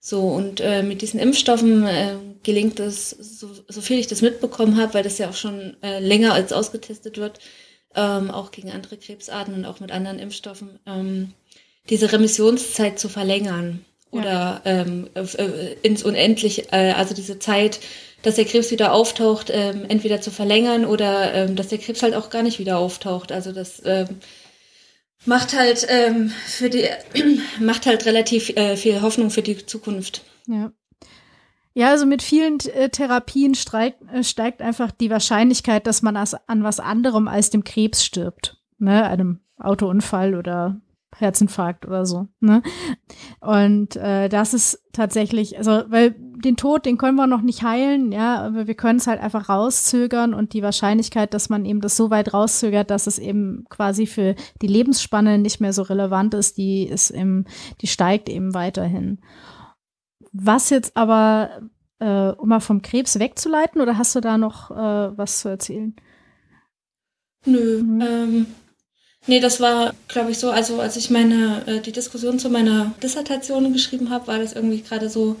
[0.00, 4.76] So, und äh, mit diesen Impfstoffen äh, gelingt es, so, so viel ich das mitbekommen
[4.76, 7.40] habe, weil das ja auch schon äh, länger als ausgetestet wird,
[7.94, 11.32] ähm, auch gegen andere Krebsarten und auch mit anderen Impfstoffen, ähm,
[11.88, 17.80] diese Remissionszeit zu verlängern oder ähm, äh, ins Unendliche, äh, also diese Zeit,
[18.22, 22.14] dass der Krebs wieder auftaucht, ähm, entweder zu verlängern oder ähm, dass der Krebs halt
[22.14, 23.32] auch gar nicht wieder auftaucht.
[23.32, 24.08] Also das ähm,
[25.24, 26.84] macht halt ähm, für die
[27.60, 30.24] macht halt relativ äh, viel Hoffnung für die Zukunft.
[30.46, 30.72] Ja.
[31.74, 36.64] Ja, also mit vielen äh, Therapien steigt, äh, steigt einfach die Wahrscheinlichkeit, dass man an
[36.64, 38.56] was anderem als dem Krebs stirbt.
[38.78, 40.80] Ne, einem Autounfall oder
[41.14, 42.28] Herzinfarkt oder so.
[42.40, 42.62] Ne?
[43.40, 48.12] Und äh, das ist tatsächlich, also, weil den Tod, den können wir noch nicht heilen,
[48.12, 51.96] ja, aber wir können es halt einfach rauszögern und die Wahrscheinlichkeit, dass man eben das
[51.96, 56.58] so weit rauszögert, dass es eben quasi für die Lebensspanne nicht mehr so relevant ist,
[56.58, 57.44] die ist eben,
[57.80, 59.20] die steigt eben weiterhin.
[60.32, 61.62] Was jetzt aber,
[61.98, 65.96] äh, um mal vom Krebs wegzuleiten, oder hast du da noch äh, was zu erzählen?
[67.44, 68.00] Nö, mhm.
[68.00, 68.46] ähm
[69.28, 72.92] Nee, das war, glaube ich, so, also als ich meine, äh, die Diskussion zu meiner
[73.02, 75.34] Dissertation geschrieben habe, war das irgendwie gerade so,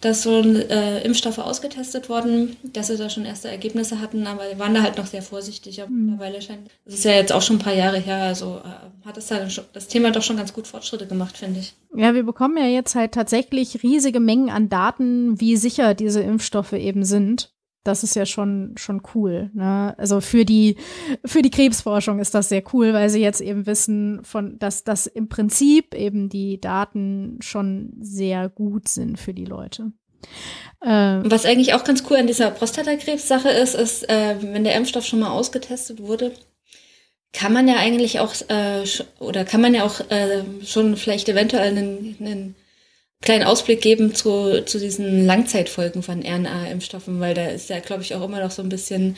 [0.00, 4.74] dass so äh, Impfstoffe ausgetestet wurden, dass sie da schon erste Ergebnisse hatten, aber waren
[4.74, 5.80] da halt noch sehr vorsichtig.
[5.80, 6.06] Aber mhm.
[6.06, 9.16] mittlerweile scheint, das ist ja jetzt auch schon ein paar Jahre her, also äh, hat
[9.16, 11.74] es da schon, das Thema doch schon ganz gut Fortschritte gemacht, finde ich.
[11.94, 16.74] Ja, wir bekommen ja jetzt halt tatsächlich riesige Mengen an Daten, wie sicher diese Impfstoffe
[16.74, 17.55] eben sind
[17.86, 19.50] das ist ja schon, schon cool.
[19.54, 19.94] Ne?
[19.98, 20.76] Also für die,
[21.24, 25.06] für die Krebsforschung ist das sehr cool, weil sie jetzt eben wissen, von, dass, dass
[25.06, 29.92] im Prinzip eben die Daten schon sehr gut sind für die Leute.
[30.84, 35.06] Ähm, Was eigentlich auch ganz cool an dieser Prostatakrebs-Sache ist, ist, äh, wenn der Impfstoff
[35.06, 36.32] schon mal ausgetestet wurde,
[37.32, 38.84] kann man ja eigentlich auch, äh,
[39.18, 42.54] oder kann man ja auch äh, schon vielleicht eventuell einen, einen
[43.22, 48.14] kleinen Ausblick geben zu, zu diesen Langzeitfolgen von RNA-Impfstoffen, weil da ist ja, glaube ich,
[48.14, 49.16] auch immer noch so ein bisschen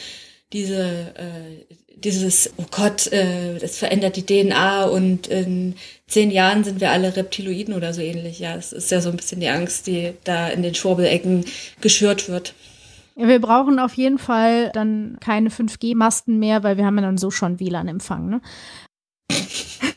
[0.52, 5.74] diese, äh, dieses, oh Gott, äh, das verändert die DNA und in
[6.06, 8.38] zehn Jahren sind wir alle Reptiloiden oder so ähnlich.
[8.38, 11.44] Ja, es ist ja so ein bisschen die Angst, die da in den Schwurbelecken
[11.80, 12.54] geschürt wird.
[13.16, 17.30] wir brauchen auf jeden Fall dann keine 5G-Masten mehr, weil wir haben ja dann so
[17.30, 18.28] schon WLAN-Empfang.
[18.28, 18.40] Ne?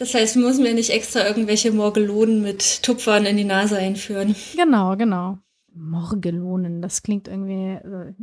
[0.00, 4.34] Das heißt, wir müssen wir nicht extra irgendwelche Morgelonen mit Tupfern in die Nase einführen.
[4.56, 5.36] Genau, genau.
[5.74, 8.14] Morgelonen, das klingt irgendwie, äh,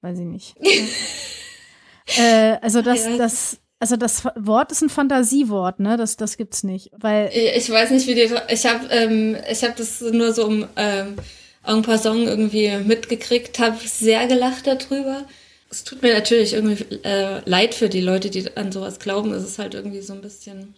[0.00, 0.56] weiß ich nicht.
[2.18, 3.16] äh, also das, ja.
[3.16, 5.96] das, also das Wort ist ein Fantasiewort, ne?
[5.96, 8.28] Das, das gibt's nicht, weil ich weiß nicht, wie die.
[8.48, 11.14] Ich habe, ähm, ich habe das nur so um ähm,
[11.62, 15.26] ein paar Song irgendwie mitgekriegt, habe sehr gelacht darüber.
[15.70, 19.32] Es tut mir natürlich irgendwie äh, leid für die Leute, die an sowas glauben.
[19.32, 20.74] Es ist halt irgendwie so ein bisschen.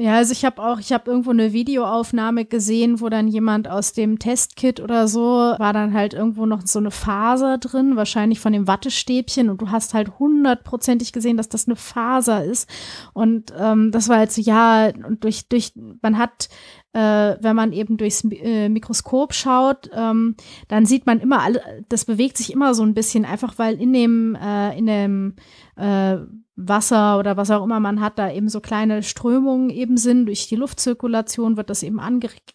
[0.00, 3.92] Ja, also ich habe auch, ich habe irgendwo eine Videoaufnahme gesehen, wo dann jemand aus
[3.92, 8.54] dem Testkit oder so war dann halt irgendwo noch so eine Faser drin, wahrscheinlich von
[8.54, 9.50] dem Wattestäbchen.
[9.50, 12.66] Und du hast halt hundertprozentig gesehen, dass das eine Faser ist.
[13.12, 16.48] Und ähm, das war halt so, ja, und durch, durch, man hat
[16.92, 20.34] äh, wenn man eben durchs äh, Mikroskop schaut, ähm,
[20.68, 23.92] dann sieht man immer, alle, das bewegt sich immer so ein bisschen, einfach weil in
[23.92, 25.36] dem, äh, in dem
[25.76, 26.16] äh,
[26.56, 30.26] Wasser oder was auch immer man hat, da eben so kleine Strömungen eben sind.
[30.26, 32.54] Durch die Luftzirkulation wird das eben angeregt,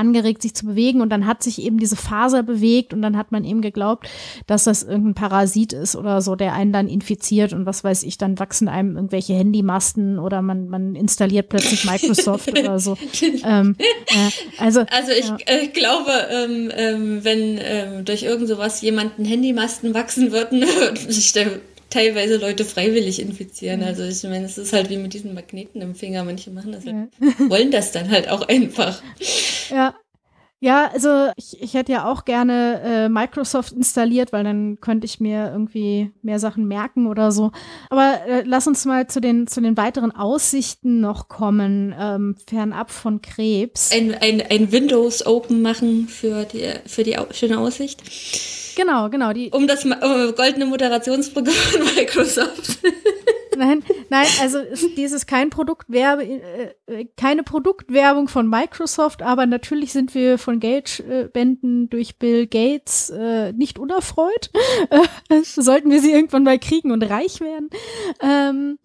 [0.00, 3.30] angeregt, sich zu bewegen und dann hat sich eben diese Faser bewegt und dann hat
[3.32, 4.08] man eben geglaubt,
[4.46, 8.18] dass das irgendein Parasit ist oder so, der einen dann infiziert und was weiß ich,
[8.18, 12.96] dann wachsen einem irgendwelche Handymasten oder man, man installiert plötzlich Microsoft oder so.
[13.44, 15.36] Ähm, äh, also, also ich ja.
[15.46, 21.32] äh, glaube, ähm, ähm, wenn ähm, durch irgend sowas jemanden Handymasten wachsen würden, würde sich
[21.32, 23.82] der teilweise Leute freiwillig infizieren.
[23.82, 26.24] Also ich meine, es ist halt wie mit diesen Magneten im Finger.
[26.24, 27.10] Manche machen das halt,
[27.50, 29.02] wollen das dann halt auch einfach.
[29.70, 29.94] Ja.
[30.62, 35.18] Ja, also ich, ich hätte ja auch gerne äh, Microsoft installiert, weil dann könnte ich
[35.18, 37.50] mir irgendwie mehr Sachen merken oder so.
[37.88, 42.90] Aber äh, lass uns mal zu den, zu den weiteren Aussichten noch kommen, ähm, fernab
[42.90, 43.90] von Krebs.
[43.90, 48.02] Ein, ein, ein Windows Open machen für die, für die schöne Aussicht.
[48.80, 49.34] Genau, genau.
[49.34, 49.92] Die um das um
[50.34, 52.78] goldene Moderationsprogramm von Microsoft.
[53.58, 54.58] nein, nein, also
[54.96, 60.60] dies ist kein Produktwerbe, äh, äh, keine Produktwerbung von Microsoft, aber natürlich sind wir von
[60.60, 64.50] Geldspenden durch Bill Gates äh, nicht unerfreut.
[64.88, 67.68] Äh, sollten wir sie irgendwann mal kriegen und reich werden,
[68.22, 68.78] ähm,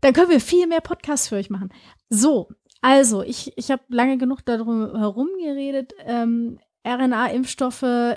[0.00, 1.72] dann können wir viel mehr Podcasts für euch machen.
[2.08, 2.48] So,
[2.80, 5.92] also ich, ich habe lange genug darum herum geredet.
[6.04, 8.16] Ähm, RNA-Impfstoffe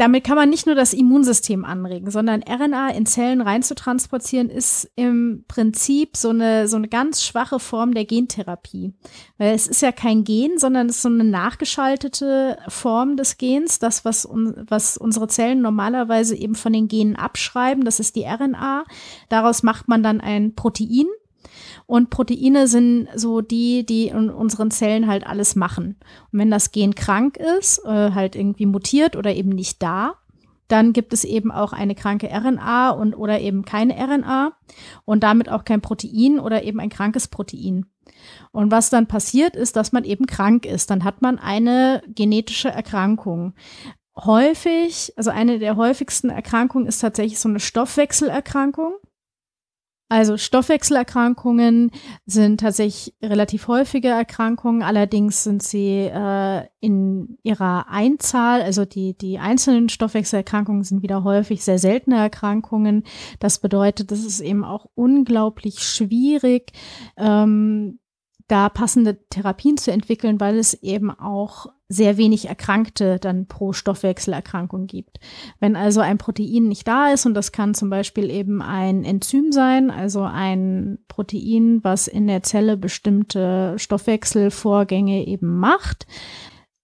[0.00, 5.44] damit kann man nicht nur das Immunsystem anregen, sondern RNA in Zellen reinzutransportieren ist im
[5.46, 8.94] Prinzip so eine, so eine ganz schwache Form der Gentherapie.
[9.36, 13.78] Weil es ist ja kein Gen, sondern es ist so eine nachgeschaltete Form des Gens,
[13.78, 18.24] das, was, un, was unsere Zellen normalerweise eben von den Genen abschreiben, das ist die
[18.24, 18.84] RNA.
[19.28, 21.08] Daraus macht man dann ein Protein
[21.90, 25.96] und Proteine sind so die, die in unseren Zellen halt alles machen.
[26.30, 30.14] Und wenn das Gen krank ist, äh, halt irgendwie mutiert oder eben nicht da,
[30.68, 34.52] dann gibt es eben auch eine kranke RNA und oder eben keine RNA
[35.04, 37.86] und damit auch kein Protein oder eben ein krankes Protein.
[38.52, 40.90] Und was dann passiert ist, dass man eben krank ist.
[40.90, 43.54] Dann hat man eine genetische Erkrankung.
[44.16, 48.92] Häufig, also eine der häufigsten Erkrankungen ist tatsächlich so eine Stoffwechselerkrankung.
[50.10, 51.92] Also Stoffwechselerkrankungen
[52.26, 59.38] sind tatsächlich relativ häufige Erkrankungen, allerdings sind sie äh, in ihrer Einzahl, also die, die
[59.38, 63.04] einzelnen Stoffwechselerkrankungen sind wieder häufig sehr seltene Erkrankungen.
[63.38, 66.72] Das bedeutet, es ist eben auch unglaublich schwierig,
[67.16, 68.00] ähm,
[68.48, 74.86] da passende Therapien zu entwickeln, weil es eben auch sehr wenig Erkrankte dann pro Stoffwechselerkrankung
[74.86, 75.18] gibt.
[75.58, 79.50] Wenn also ein Protein nicht da ist, und das kann zum Beispiel eben ein Enzym
[79.50, 86.06] sein, also ein Protein, was in der Zelle bestimmte Stoffwechselvorgänge eben macht,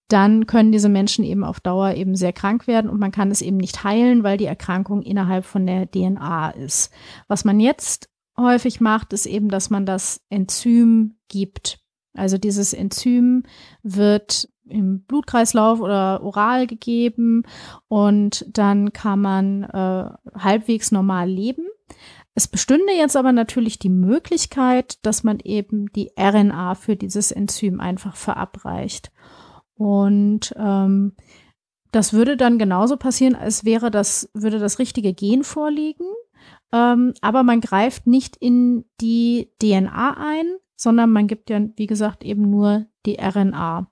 [0.09, 3.43] dann können diese Menschen eben auf Dauer eben sehr krank werden und man kann es
[3.43, 6.93] eben nicht heilen, weil die Erkrankung innerhalb von der DNA ist.
[7.29, 11.79] Was man jetzt häufig macht, ist eben, dass man das Enzym gibt.
[12.17, 13.45] Also dieses Enzym
[13.83, 17.45] wird im Blutkreislauf oder oral gegeben
[17.89, 21.67] und dann kann man äh, halbwegs normal leben.
[22.35, 27.81] Es bestünde jetzt aber natürlich die Möglichkeit, dass man eben die RNA für dieses Enzym
[27.81, 29.11] einfach verabreicht.
[29.75, 31.15] Und ähm,
[31.93, 36.07] das würde dann genauso passieren, als wäre das, würde das richtige Gen vorliegen.
[36.73, 40.47] Ähm, aber man greift nicht in die DNA ein,
[40.77, 43.91] sondern man gibt ja, wie gesagt, eben nur die RNA.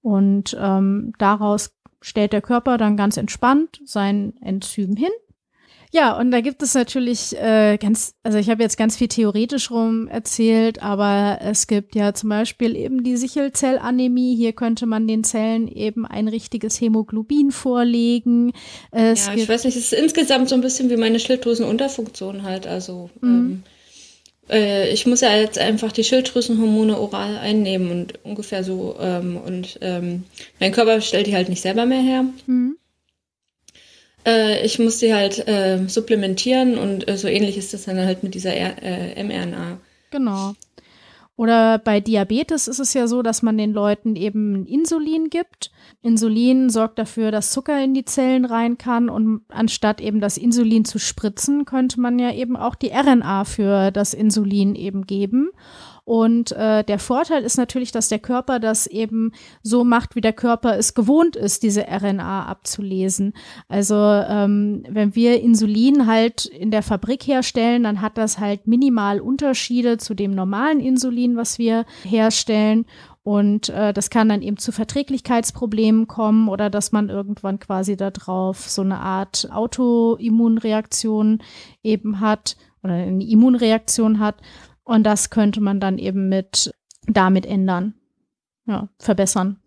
[0.00, 5.10] Und ähm, daraus stellt der Körper dann ganz entspannt sein Enzym hin.
[5.94, 9.70] Ja, und da gibt es natürlich äh, ganz, also ich habe jetzt ganz viel theoretisch
[9.70, 14.34] rum erzählt, aber es gibt ja zum Beispiel eben die Sichelzellanämie.
[14.34, 18.52] Hier könnte man den Zellen eben ein richtiges Hämoglobin vorlegen.
[18.90, 22.66] Es ja, ich weiß nicht, es ist insgesamt so ein bisschen wie meine Schilddrüsenunterfunktion halt.
[22.66, 23.28] Also mhm.
[23.28, 23.62] ähm,
[24.52, 29.78] äh, ich muss ja jetzt einfach die Schilddrüsenhormone oral einnehmen und ungefähr so ähm, und
[29.80, 30.24] ähm,
[30.60, 32.24] mein Körper stellt die halt nicht selber mehr her.
[32.46, 32.76] Mhm.
[34.24, 38.22] Äh, ich muss die halt äh, supplementieren und äh, so ähnlich ist das dann halt
[38.22, 39.78] mit dieser R äh, mRNA.
[40.10, 40.52] Genau.
[41.36, 45.71] Oder bei Diabetes ist es ja so, dass man den Leuten eben Insulin gibt.
[46.00, 50.84] Insulin sorgt dafür, dass Zucker in die Zellen rein kann und anstatt eben das Insulin
[50.84, 55.50] zu spritzen, könnte man ja eben auch die RNA für das Insulin eben geben.
[56.04, 59.30] Und äh, der Vorteil ist natürlich, dass der Körper das eben
[59.62, 63.34] so macht, wie der Körper es gewohnt ist, diese RNA abzulesen.
[63.68, 69.20] Also ähm, wenn wir Insulin halt in der Fabrik herstellen, dann hat das halt minimal
[69.20, 72.84] Unterschiede zu dem normalen Insulin, was wir herstellen.
[73.24, 78.68] Und äh, das kann dann eben zu Verträglichkeitsproblemen kommen oder dass man irgendwann quasi darauf
[78.68, 81.40] so eine Art Autoimmunreaktion
[81.84, 84.36] eben hat oder eine Immunreaktion hat.
[84.82, 86.72] Und das könnte man dann eben mit
[87.06, 87.94] damit ändern,
[88.66, 89.58] ja, verbessern.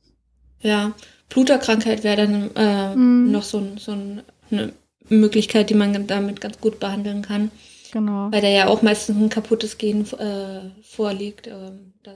[0.59, 0.91] Ja,
[1.29, 3.31] Bluterkrankheit wäre dann äh, mm.
[3.31, 4.73] noch so, so eine
[5.07, 7.51] Möglichkeit, die man damit ganz gut behandeln kann.
[7.91, 8.29] Genau.
[8.31, 11.71] Weil da ja auch meistens ein kaputtes Gen äh, vorliegt, äh,
[12.03, 12.15] da,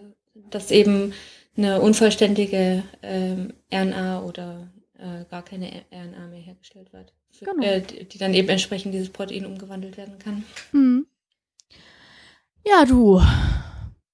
[0.51, 1.13] dass eben
[1.57, 3.35] eine unvollständige äh,
[3.75, 7.63] RNA oder äh, gar keine RNA mehr hergestellt wird, für, genau.
[7.63, 10.43] Äh, die, dann eben entsprechend dieses Protein umgewandelt werden kann.
[10.71, 11.07] Mhm.
[12.65, 13.21] Ja, du.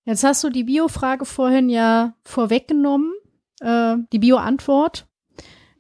[0.06, 3.12] Jetzt hast du die Bio-Frage vorhin ja vorweggenommen,
[3.60, 5.08] äh, die Bio-Antwort.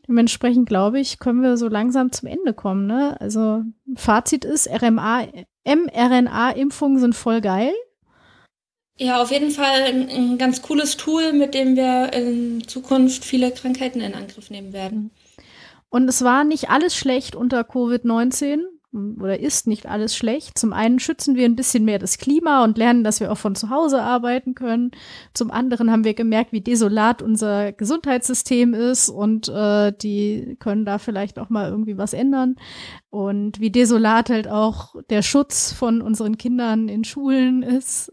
[0.08, 2.86] Dementsprechend glaube ich, können wir so langsam zum Ende kommen.
[2.86, 3.20] Ne?
[3.20, 3.64] Also
[3.95, 5.28] Fazit ist, RMA,
[5.66, 7.74] mRNA-Impfungen sind voll geil.
[8.97, 13.99] Ja, auf jeden Fall ein, ganz cooles Tool, mit dem wir in Zukunft viele Krankheiten
[13.99, 15.11] in Angriff nehmen werden.
[15.89, 18.59] Und es war nicht alles schlecht unter Covid-19
[19.19, 20.57] oder ist nicht alles schlecht.
[20.57, 23.55] Zum einen schützen wir ein bisschen mehr das Klima und lernen, dass wir auch von
[23.55, 24.91] zu Hause arbeiten können.
[25.33, 30.97] Zum anderen haben wir gemerkt, wie desolat unser Gesundheitssystem ist und äh, die können da
[30.97, 32.55] vielleicht auch mal irgendwie was ändern.
[33.09, 38.11] Und wie desolat halt auch der Schutz von unseren Kindern in Schulen ist.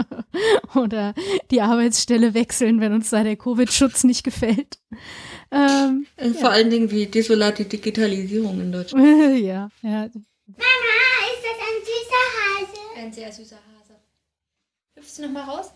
[0.74, 1.14] oder
[1.50, 4.78] die Arbeitsstelle wechseln, wenn uns da der Covid-Schutz nicht gefällt.
[5.56, 6.48] Ähm, äh, Vor ja.
[6.50, 9.04] allen Dingen wie desolat die Digitalisierung in Deutschland.
[9.40, 9.90] ja, ja.
[9.90, 10.08] Mama,
[11.32, 12.78] ist das ein süßer Hase?
[12.96, 13.94] Ein sehr süßer Hase.
[14.94, 15.70] Hüpfst du noch mal raus?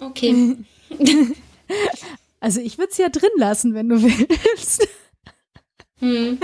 [0.00, 0.56] Okay.
[2.40, 4.86] Also ich würde es ja drin lassen, wenn du willst.
[6.00, 6.38] Hm.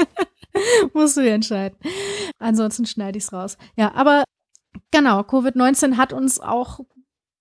[0.92, 1.78] Musst du dir entscheiden.
[2.40, 3.56] Ansonsten schneide ich es raus.
[3.76, 4.24] Ja, aber
[4.90, 6.80] genau, Covid-19 hat uns auch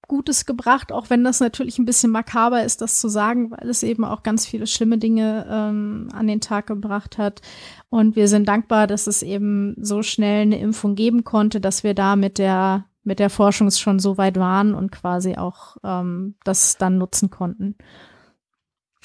[0.08, 3.84] Gutes gebracht, auch wenn das natürlich ein bisschen makaber ist, das zu sagen, weil es
[3.84, 7.42] eben auch ganz viele schlimme Dinge ähm, an den Tag gebracht hat.
[7.90, 11.94] Und wir sind dankbar, dass es eben so schnell eine Impfung geben konnte, dass wir
[11.94, 16.78] da mit der mit der Forschung schon so weit waren und quasi auch ähm, das
[16.78, 17.76] dann nutzen konnten.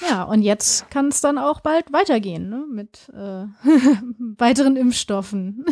[0.09, 2.65] Ja, und jetzt kann es dann auch bald weitergehen ne?
[2.71, 3.45] mit äh,
[4.37, 5.65] weiteren Impfstoffen.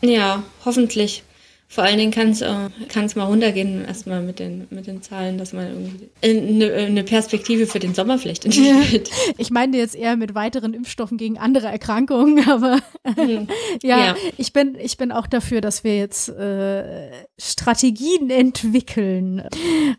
[0.00, 1.24] Ja, hoffentlich.
[1.70, 5.52] Vor allen Dingen kann es äh, mal runtergehen, erstmal mit den, mit den Zahlen, dass
[5.52, 9.10] man irgendwie eine, eine Perspektive für den Sommer vielleicht entwickelt.
[9.26, 13.48] Ja, ich meine jetzt eher mit weiteren Impfstoffen gegen andere Erkrankungen, aber hm.
[13.82, 19.46] ja, ja, Ich, bin, ich bin auch dafür, dass wir jetzt äh, Strategien entwickeln.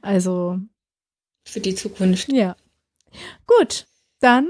[0.01, 0.57] Also.
[1.45, 2.31] Für die Zukunft.
[2.31, 2.55] Ja.
[3.45, 3.85] Gut,
[4.21, 4.47] dann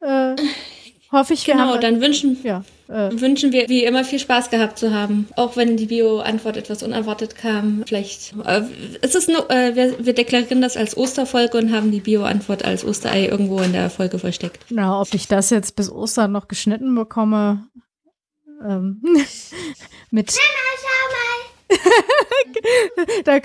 [0.00, 0.34] äh,
[1.12, 1.80] hoffe ich, wir genau, haben.
[1.80, 5.28] Genau, dann wünschen, ja, äh, wünschen wir wie immer viel Spaß gehabt zu haben.
[5.36, 7.82] Auch wenn die Bio-Antwort etwas unerwartet kam.
[7.86, 8.62] Vielleicht äh,
[9.02, 12.84] es ist nur, äh, wir, wir deklarieren das als Osterfolge und haben die Bio-Antwort als
[12.84, 14.64] Osterei irgendwo in der Folge versteckt.
[14.70, 17.68] Na, ob ich das jetzt bis Ostern noch geschnitten bekomme.
[18.64, 19.02] Ähm,
[20.10, 20.28] mit.
[20.28, 21.35] Mama, schau mal!
[23.24, 23.40] da,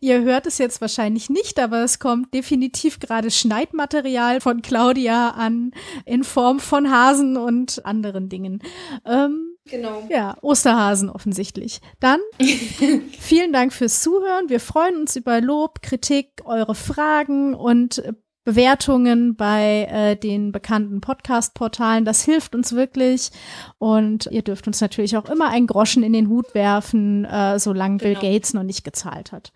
[0.00, 5.72] ihr hört es jetzt wahrscheinlich nicht, aber es kommt definitiv gerade Schneidmaterial von Claudia an
[6.04, 8.62] in Form von Hasen und anderen Dingen.
[9.04, 10.06] Ähm, genau.
[10.08, 11.80] Ja, Osterhasen offensichtlich.
[12.00, 12.20] Dann
[13.18, 14.48] vielen Dank fürs Zuhören.
[14.48, 18.02] Wir freuen uns über Lob, Kritik, eure Fragen und
[18.44, 22.04] Bewertungen bei äh, den bekannten Podcast-Portalen.
[22.04, 23.30] Das hilft uns wirklich.
[23.78, 27.98] Und ihr dürft uns natürlich auch immer einen Groschen in den Hut werfen, äh, solange
[27.98, 28.20] genau.
[28.20, 29.52] Bill Gates noch nicht gezahlt hat.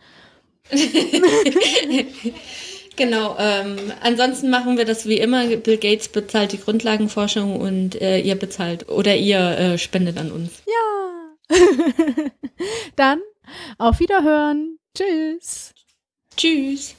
[2.98, 5.46] Genau, ähm, ansonsten machen wir das wie immer.
[5.46, 10.64] Bill Gates bezahlt die Grundlagenforschung und äh, ihr bezahlt oder ihr äh, spendet an uns.
[10.66, 11.56] Ja.
[12.96, 13.20] Dann
[13.78, 14.78] auf Wiederhören.
[14.96, 15.74] Tschüss.
[16.36, 16.97] Tschüss.